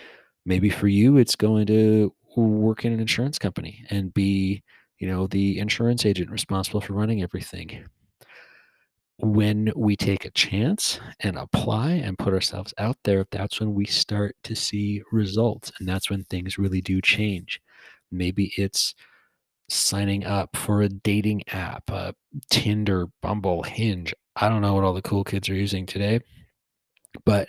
maybe 0.47 0.71
for 0.71 0.89
you, 0.89 1.19
it's 1.19 1.37
going 1.37 1.67
to 1.67 2.15
work 2.37 2.85
in 2.85 2.93
an 2.93 3.01
insurance 3.01 3.39
company 3.39 3.85
and 3.91 4.15
be 4.15 4.63
you 4.99 5.09
know, 5.09 5.27
the 5.27 5.59
insurance 5.59 6.07
agent 6.07 6.31
responsible 6.31 6.81
for 6.81 6.95
running 6.95 7.23
everything. 7.23 7.85
When 9.19 9.73
we 9.77 9.97
take 9.97 10.25
a 10.25 10.31
chance 10.31 10.99
and 11.21 11.39
apply 11.39 11.93
and 11.93 12.19
put 12.19 12.35
ourselves 12.35 12.75
out 12.79 12.97
there, 13.05 13.25
that's 13.31 13.61
when 13.61 13.73
we 13.73 13.87
start 13.87 14.37
to 14.45 14.57
see 14.57 15.03
results. 15.13 15.71
And 15.79 15.89
that's 15.89 16.11
when 16.11 16.25
things 16.25 16.59
really 16.59 16.81
do 16.81 17.01
change. 17.01 17.61
Maybe 18.11 18.53
it's 18.57 18.95
signing 19.69 20.25
up 20.25 20.57
for 20.57 20.83
a 20.83 20.89
dating 20.89 21.43
app, 21.53 21.85
uh, 21.91 22.13
Tinder, 22.51 23.07
Bumble, 23.23 23.63
Hinge. 23.63 24.13
I 24.37 24.49
don't 24.49 24.63
know 24.63 24.75
what 24.75 24.85
all 24.85 24.95
the 24.95 25.03
cool 25.03 25.25
kids 25.25 25.49
are 25.49 25.55
using 25.55 25.87
today, 25.87 26.21
but 27.25 27.49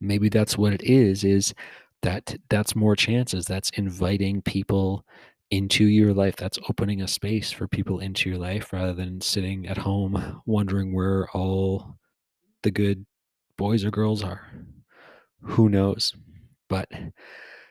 maybe 0.00 0.28
that's 0.28 0.58
what 0.58 0.74
it 0.74 0.82
is, 0.82 1.24
is 1.24 1.54
that 2.02 2.36
that's 2.50 2.76
more 2.76 2.94
chances. 2.94 3.46
That's 3.46 3.70
inviting 3.70 4.42
people 4.42 5.04
into 5.50 5.84
your 5.84 6.12
life 6.12 6.36
that's 6.36 6.58
opening 6.68 7.02
a 7.02 7.08
space 7.08 7.52
for 7.52 7.68
people 7.68 8.00
into 8.00 8.28
your 8.28 8.38
life 8.38 8.72
rather 8.72 8.92
than 8.92 9.20
sitting 9.20 9.66
at 9.66 9.78
home 9.78 10.42
wondering 10.46 10.92
where 10.94 11.28
all 11.30 11.96
the 12.62 12.70
good 12.70 13.06
boys 13.56 13.84
or 13.84 13.90
girls 13.90 14.24
are. 14.24 14.50
Who 15.42 15.68
knows? 15.68 16.14
But 16.68 16.88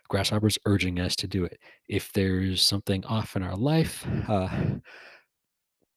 grasshopper's 0.08 0.58
urging 0.66 1.00
us 1.00 1.16
to 1.18 1.28
do 1.28 1.44
it. 1.44 1.60
If 1.90 2.14
there's 2.14 2.62
something 2.62 3.04
off 3.06 3.36
in 3.36 3.44
our 3.44 3.58
life 3.58 4.08
uh, 4.30 4.48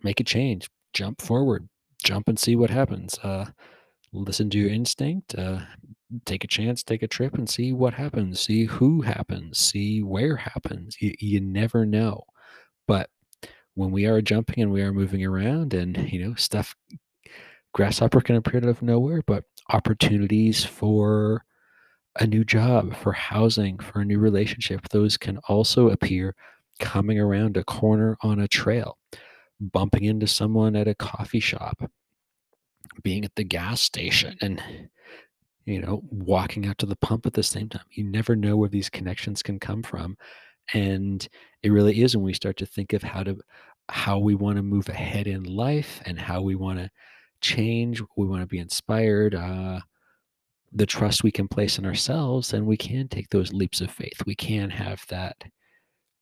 make 0.03 0.21
a 0.21 0.25
change. 0.25 0.69
Jump 0.93 1.21
forward. 1.21 1.69
Jump 2.03 2.29
and 2.29 2.39
see 2.39 2.57
what 2.57 2.71
happens. 2.71 3.19
Uh, 3.23 3.47
listen 4.13 4.51
to 4.51 4.59
your 4.59 4.71
instinct. 4.71 5.35
Uh, 5.35 5.61
take 6.25 6.45
a 6.45 6.49
chance, 6.49 6.83
take 6.83 7.03
a 7.03 7.09
trip 7.09 7.35
and 7.35 7.49
see 7.49 7.73
what 7.73 7.95
happens, 7.95 8.41
see 8.41 8.65
who 8.65 9.03
happens, 9.03 9.59
see 9.59 10.03
where 10.03 10.37
happens. 10.37 10.97
You, 11.01 11.15
you 11.19 11.41
never 11.41 11.85
know. 11.85 12.25
But 12.87 13.11
when 13.75 13.91
we 13.91 14.07
are 14.07 14.21
jumping 14.21 14.63
and 14.63 14.73
we 14.73 14.83
are 14.83 14.93
moving 14.93 15.25
around 15.25 15.75
and, 15.75 16.11
you 16.11 16.25
know, 16.25 16.35
stuff, 16.35 16.75
grasshopper 17.75 18.21
can 18.21 18.37
appear 18.37 18.59
out 18.59 18.65
of 18.65 18.83
nowhere, 18.83 19.23
but 19.27 19.45
opportunities 19.71 20.65
for 20.65 21.45
a 22.19 22.27
new 22.27 22.45
job, 22.45 22.97
for 22.97 23.13
housing, 23.13 23.79
for 23.79 24.01
a 24.01 24.05
new 24.05 24.19
relationship, 24.19 24.89
those 24.89 25.17
can 25.17 25.39
also 25.49 25.91
appear 25.91 26.35
coming 26.81 27.19
around 27.19 27.57
a 27.57 27.65
corner 27.65 28.17
on 28.23 28.41
a 28.41 28.49
trail, 28.49 28.99
bumping 29.61 30.05
into 30.05 30.27
someone 30.27 30.75
at 30.75 30.89
a 30.89 30.95
coffee 30.95 31.41
shop, 31.41 31.91
being 33.03 33.25
at 33.25 33.35
the 33.37 33.45
gas 33.45 33.81
station 33.83 34.37
and 34.41 34.63
you 35.69 35.81
know, 35.81 36.03
walking 36.11 36.67
out 36.67 36.79
to 36.79 36.87
the 36.87 36.97
pump 36.97 37.27
at 37.27 37.35
the 37.35 37.43
same 37.43 37.69
time. 37.69 37.85
You 37.91 38.05
never 38.05 38.35
know 38.35 38.57
where 38.57 38.71
these 38.71 38.89
connections 38.89 39.43
can 39.43 39.61
come 39.61 39.83
from. 39.83 40.17
And 40.73 41.27
it 41.63 41.71
really 41.71 42.03
is 42.03 42.17
when 42.17 42.25
we 42.25 42.33
start 42.33 42.57
to 42.59 42.67
think 42.67 42.95
of 42.95 43.03
how 43.03 43.23
to 43.23 43.39
how 43.91 44.19
we 44.19 44.35
want 44.35 44.57
to 44.57 44.63
move 44.63 44.89
ahead 44.89 45.27
in 45.27 45.45
life 45.45 46.03
and 46.07 46.19
how 46.19 46.43
we 46.43 46.55
want 46.55 46.79
to 46.79 46.91
change, 47.41 48.03
we 48.17 48.27
want 48.27 48.43
to 48.43 48.47
be 48.47 48.59
inspired, 48.59 49.35
uh, 49.35 49.81
the 50.73 50.87
trust 50.87 51.23
we 51.23 51.31
can 51.31 51.49
place 51.49 51.79
in 51.79 51.87
ourselves, 51.87 52.53
and 52.53 52.67
we 52.67 52.77
can 52.77 53.09
take 53.09 53.29
those 53.31 53.53
leaps 53.53 53.81
of 53.81 53.91
faith. 53.91 54.23
We 54.27 54.35
can 54.35 54.71
have 54.71 55.03
that 55.09 55.37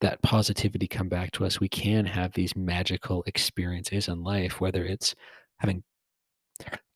that 0.00 0.20
positivity 0.22 0.86
come 0.86 1.08
back 1.08 1.30
to 1.32 1.44
us. 1.44 1.60
We 1.60 1.68
can 1.68 2.04
have 2.04 2.32
these 2.32 2.54
magical 2.56 3.22
experiences 3.26 4.08
in 4.08 4.22
life, 4.22 4.60
whether 4.60 4.84
it's 4.84 5.14
having 5.58 5.82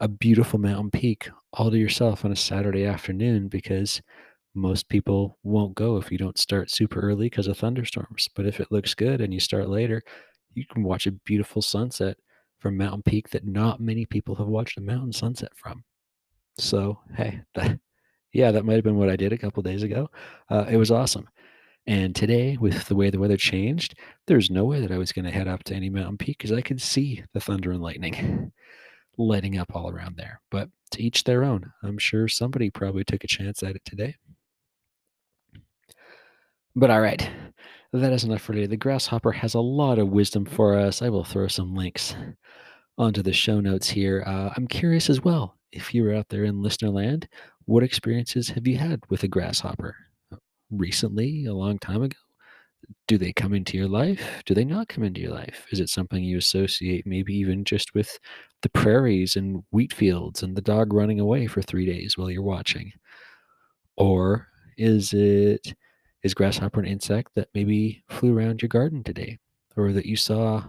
a 0.00 0.08
beautiful 0.08 0.58
mountain 0.58 0.90
peak 0.90 1.28
all 1.52 1.70
to 1.70 1.78
yourself 1.78 2.24
on 2.24 2.32
a 2.32 2.36
Saturday 2.36 2.84
afternoon 2.84 3.48
because 3.48 4.00
most 4.54 4.88
people 4.88 5.38
won't 5.42 5.74
go 5.74 5.96
if 5.96 6.10
you 6.10 6.18
don't 6.18 6.38
start 6.38 6.70
super 6.70 7.00
early 7.00 7.26
because 7.26 7.46
of 7.46 7.58
thunderstorms. 7.58 8.28
But 8.34 8.46
if 8.46 8.60
it 8.60 8.72
looks 8.72 8.94
good 8.94 9.20
and 9.20 9.32
you 9.32 9.40
start 9.40 9.68
later, 9.68 10.02
you 10.54 10.64
can 10.66 10.82
watch 10.82 11.06
a 11.06 11.12
beautiful 11.12 11.62
sunset 11.62 12.16
from 12.58 12.76
Mountain 12.76 13.02
Peak 13.02 13.30
that 13.30 13.46
not 13.46 13.80
many 13.80 14.04
people 14.04 14.34
have 14.36 14.48
watched 14.48 14.78
a 14.78 14.82
mountain 14.82 15.12
sunset 15.12 15.52
from. 15.54 15.84
So, 16.58 16.98
hey, 17.16 17.40
that, 17.54 17.78
yeah, 18.32 18.50
that 18.52 18.64
might 18.64 18.74
have 18.74 18.84
been 18.84 18.96
what 18.96 19.10
I 19.10 19.16
did 19.16 19.32
a 19.32 19.38
couple 19.38 19.62
days 19.62 19.82
ago. 19.82 20.10
Uh, 20.48 20.66
it 20.68 20.76
was 20.76 20.90
awesome. 20.90 21.28
And 21.86 22.14
today, 22.14 22.56
with 22.60 22.86
the 22.86 22.94
way 22.94 23.10
the 23.10 23.18
weather 23.18 23.38
changed, 23.38 23.98
there's 24.26 24.50
no 24.50 24.64
way 24.64 24.80
that 24.80 24.92
I 24.92 24.98
was 24.98 25.12
going 25.12 25.24
to 25.24 25.30
head 25.30 25.48
up 25.48 25.64
to 25.64 25.74
any 25.74 25.88
mountain 25.88 26.18
peak 26.18 26.38
because 26.38 26.52
I 26.52 26.60
could 26.60 26.80
see 26.80 27.24
the 27.32 27.40
thunder 27.40 27.72
and 27.72 27.82
lightning 27.82 28.52
lighting 29.20 29.58
up 29.58 29.74
all 29.74 29.90
around 29.90 30.16
there. 30.16 30.40
But 30.50 30.68
to 30.92 31.02
each 31.02 31.24
their 31.24 31.44
own. 31.44 31.72
I'm 31.82 31.98
sure 31.98 32.26
somebody 32.28 32.70
probably 32.70 33.04
took 33.04 33.22
a 33.24 33.28
chance 33.28 33.62
at 33.62 33.76
it 33.76 33.82
today. 33.84 34.16
But 36.74 36.90
all 36.90 37.00
right, 37.00 37.28
that 37.92 38.12
is 38.12 38.24
enough 38.24 38.42
for 38.42 38.54
today. 38.54 38.66
The 38.66 38.76
grasshopper 38.76 39.32
has 39.32 39.54
a 39.54 39.60
lot 39.60 39.98
of 39.98 40.08
wisdom 40.08 40.44
for 40.44 40.76
us. 40.76 41.02
I 41.02 41.08
will 41.08 41.24
throw 41.24 41.48
some 41.48 41.74
links 41.74 42.14
onto 42.98 43.22
the 43.22 43.32
show 43.32 43.60
notes 43.60 43.88
here. 43.88 44.24
Uh, 44.26 44.50
I'm 44.56 44.66
curious 44.66 45.10
as 45.10 45.22
well 45.22 45.56
if 45.72 45.94
you're 45.94 46.14
out 46.14 46.28
there 46.28 46.44
in 46.44 46.62
listener 46.62 46.90
land, 46.90 47.28
what 47.64 47.82
experiences 47.82 48.48
have 48.50 48.66
you 48.66 48.76
had 48.76 49.00
with 49.08 49.22
a 49.22 49.28
grasshopper? 49.28 49.96
Recently, 50.70 51.46
a 51.46 51.54
long 51.54 51.78
time 51.78 52.02
ago? 52.02 52.16
Do 53.06 53.18
they 53.18 53.32
come 53.32 53.54
into 53.54 53.76
your 53.76 53.88
life? 53.88 54.42
Do 54.46 54.54
they 54.54 54.64
not 54.64 54.88
come 54.88 55.04
into 55.04 55.20
your 55.20 55.32
life? 55.32 55.66
Is 55.72 55.80
it 55.80 55.88
something 55.88 56.22
you 56.22 56.38
associate 56.38 57.06
maybe 57.06 57.34
even 57.34 57.64
just 57.64 57.94
with 57.94 58.18
the 58.62 58.68
prairies 58.70 59.36
and 59.36 59.62
wheat 59.70 59.92
fields 59.92 60.42
and 60.42 60.56
the 60.56 60.62
dog 60.62 60.92
running 60.92 61.20
away 61.20 61.46
for 61.46 61.62
three 61.62 61.86
days 61.86 62.16
while 62.16 62.30
you're 62.30 62.42
watching? 62.42 62.92
Or 63.96 64.48
is 64.76 65.12
it 65.12 65.74
is 66.22 66.34
grasshopper 66.34 66.80
an 66.80 66.86
insect 66.86 67.32
that 67.34 67.48
maybe 67.54 68.02
flew 68.08 68.36
around 68.36 68.62
your 68.62 68.68
garden 68.68 69.02
today 69.02 69.38
or 69.76 69.92
that 69.92 70.06
you 70.06 70.16
saw 70.16 70.62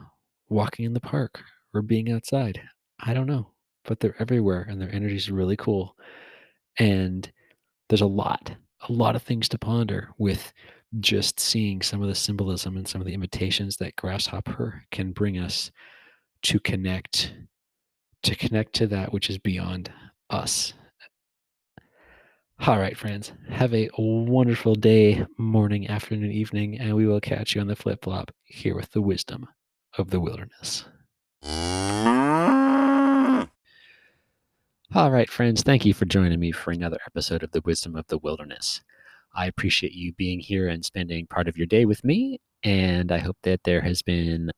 walking 0.49 0.85
in 0.85 0.93
the 0.93 0.99
park 0.99 1.41
or 1.73 1.81
being 1.81 2.11
outside? 2.11 2.61
I 2.99 3.13
don't 3.13 3.27
know, 3.27 3.51
but 3.85 3.99
they're 3.99 4.19
everywhere 4.19 4.65
and 4.69 4.81
their 4.81 4.93
energy 4.93 5.15
is 5.15 5.31
really 5.31 5.57
cool. 5.57 5.95
And 6.77 7.29
there's 7.89 8.01
a 8.01 8.05
lot, 8.05 8.51
a 8.87 8.91
lot 8.91 9.15
of 9.15 9.23
things 9.23 9.49
to 9.49 9.57
ponder 9.57 10.11
with 10.17 10.53
just 10.99 11.39
seeing 11.39 11.81
some 11.81 12.01
of 12.01 12.07
the 12.07 12.15
symbolism 12.15 12.77
and 12.77 12.87
some 12.87 13.01
of 13.01 13.07
the 13.07 13.13
invitations 13.13 13.77
that 13.77 13.95
grasshopper 13.95 14.83
can 14.91 15.11
bring 15.11 15.37
us 15.37 15.71
to 16.43 16.59
connect 16.59 17.33
to 18.23 18.35
connect 18.35 18.73
to 18.73 18.85
that 18.87 19.11
which 19.11 19.29
is 19.29 19.37
beyond 19.37 19.91
us 20.29 20.73
all 22.67 22.77
right, 22.77 22.95
friends. 22.95 23.31
Have 23.49 23.73
a 23.73 23.89
wonderful 23.97 24.75
day, 24.75 25.25
morning, 25.39 25.89
afternoon, 25.89 26.31
evening, 26.31 26.77
and 26.79 26.95
we 26.95 27.07
will 27.07 27.19
catch 27.19 27.55
you 27.55 27.61
on 27.61 27.65
the 27.65 27.75
flip 27.75 28.03
flop 28.03 28.29
here 28.43 28.75
with 28.75 28.91
the 28.91 29.01
wisdom 29.01 29.47
of 29.97 30.11
the 30.11 30.19
wilderness. 30.19 30.85
All 34.93 35.09
right, 35.09 35.27
friends. 35.27 35.63
Thank 35.63 35.87
you 35.87 35.95
for 35.95 36.05
joining 36.05 36.39
me 36.39 36.51
for 36.51 36.69
another 36.69 36.99
episode 37.07 37.41
of 37.41 37.51
the 37.51 37.61
Wisdom 37.61 37.95
of 37.95 38.05
the 38.07 38.19
Wilderness. 38.19 38.81
I 39.33 39.47
appreciate 39.47 39.93
you 39.93 40.13
being 40.13 40.39
here 40.39 40.67
and 40.67 40.83
spending 40.83 41.27
part 41.27 41.47
of 41.47 41.57
your 41.57 41.67
day 41.67 41.85
with 41.85 42.03
me, 42.03 42.39
and 42.63 43.11
I 43.11 43.19
hope 43.19 43.37
that 43.43 43.63
there 43.63 43.81
has 43.81 44.01
been 44.01 44.51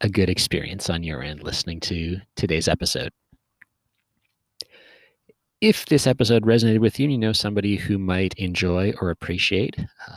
a 0.00 0.08
good 0.08 0.28
experience 0.28 0.90
on 0.90 1.02
your 1.02 1.22
end 1.22 1.42
listening 1.42 1.80
to 1.80 2.18
today's 2.36 2.68
episode 2.68 3.10
if 5.60 5.86
this 5.86 6.06
episode 6.06 6.44
resonated 6.44 6.78
with 6.78 6.98
you 6.98 7.04
and 7.04 7.12
you 7.12 7.18
know 7.18 7.32
somebody 7.32 7.76
who 7.76 7.98
might 7.98 8.34
enjoy 8.34 8.92
or 9.00 9.10
appreciate, 9.10 9.76
uh, 9.78 10.14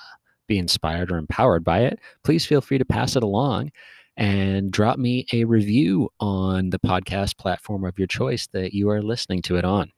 be 0.47 0.57
inspired 0.57 1.11
or 1.11 1.17
empowered 1.17 1.63
by 1.63 1.79
it, 1.79 1.99
please 2.23 2.45
feel 2.45 2.61
free 2.61 2.77
to 2.77 2.85
pass 2.85 3.15
it 3.15 3.23
along 3.23 3.71
and 4.17 4.71
drop 4.71 4.99
me 4.99 5.25
a 5.33 5.45
review 5.45 6.09
on 6.19 6.69
the 6.69 6.79
podcast 6.79 7.37
platform 7.37 7.85
of 7.85 7.97
your 7.97 8.07
choice 8.07 8.47
that 8.53 8.73
you 8.73 8.89
are 8.89 9.01
listening 9.01 9.41
to 9.41 9.55
it 9.55 9.65
on. 9.65 9.91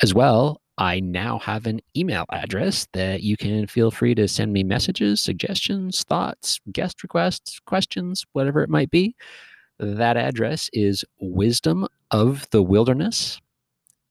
As 0.00 0.14
well, 0.14 0.60
I 0.78 1.00
now 1.00 1.38
have 1.38 1.66
an 1.66 1.80
email 1.96 2.26
address 2.30 2.86
that 2.92 3.22
you 3.22 3.36
can 3.36 3.66
feel 3.66 3.90
free 3.90 4.14
to 4.14 4.28
send 4.28 4.52
me 4.52 4.62
messages, 4.62 5.22
suggestions, 5.22 6.02
thoughts, 6.04 6.60
guest 6.72 7.02
requests, 7.02 7.60
questions, 7.60 8.26
whatever 8.32 8.62
it 8.62 8.68
might 8.68 8.90
be. 8.90 9.16
That 9.78 10.16
address 10.16 10.68
is 10.72 11.04
wisdom 11.20 11.86
of 12.10 12.48
the 12.50 12.62
wilderness 12.62 13.40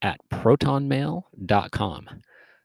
at 0.02 0.20
protonmail.com. 0.30 2.10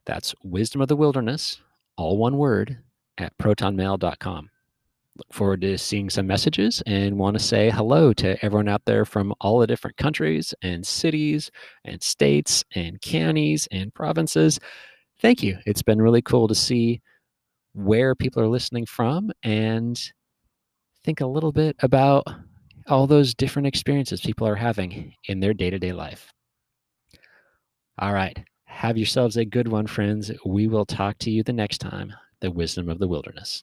That's 0.07 0.35
Wisdom 0.43 0.81
of 0.81 0.89
the 0.89 0.97
Wilderness, 0.97 1.61
all 1.97 2.17
one 2.19 2.37
word, 2.37 2.79
at 3.19 3.37
protonmail.com. 3.39 4.51
Look 5.17 5.33
forward 5.33 5.61
to 5.63 5.77
seeing 5.77 6.09
some 6.09 6.27
messages 6.27 6.83
and 6.87 7.19
want 7.19 7.37
to 7.37 7.43
say 7.43 7.71
hello 7.71 8.13
to 8.15 8.43
everyone 8.45 8.69
out 8.69 8.85
there 8.87 9.05
from 9.05 9.35
all 9.41 9.59
the 9.59 9.67
different 9.67 9.97
countries 9.97 10.55
and 10.63 10.87
cities 10.87 11.51
and 11.85 12.03
states 12.03 12.65
and 12.75 13.01
counties 13.01 13.69
and 13.71 13.93
provinces. 13.93 14.61
Thank 15.21 15.43
you. 15.43 15.59
It's 15.67 15.83
been 15.83 16.01
really 16.01 16.23
cool 16.23 16.49
to 16.49 16.55
see 16.55 17.03
where 17.75 18.15
people 18.15 18.43
are 18.43 18.49
listening 18.49 18.87
from 18.87 19.31
and 19.43 20.01
think 21.05 21.21
a 21.21 21.27
little 21.27 21.53
bit 21.53 21.77
about 21.81 22.25
all 22.89 23.07
those 23.07 23.35
different 23.35 23.67
experiences 23.67 24.21
people 24.21 24.47
are 24.47 24.57
having 24.57 25.15
in 25.25 25.41
their 25.41 25.55
day 25.55 25.71
to 25.71 25.79
day 25.79 25.93
life. 25.93 26.33
All 27.99 28.13
right. 28.13 28.39
Have 28.65 28.97
yourselves 28.97 29.37
a 29.37 29.45
good 29.45 29.69
one, 29.69 29.87
friends. 29.87 30.31
We 30.47 30.67
will 30.67 30.87
talk 30.87 31.19
to 31.19 31.31
you 31.31 31.43
the 31.43 31.53
next 31.53 31.79
time. 31.79 32.15
The 32.41 32.51
wisdom 32.51 32.89
of 32.89 32.99
the 32.99 33.09
wilderness. 33.09 33.63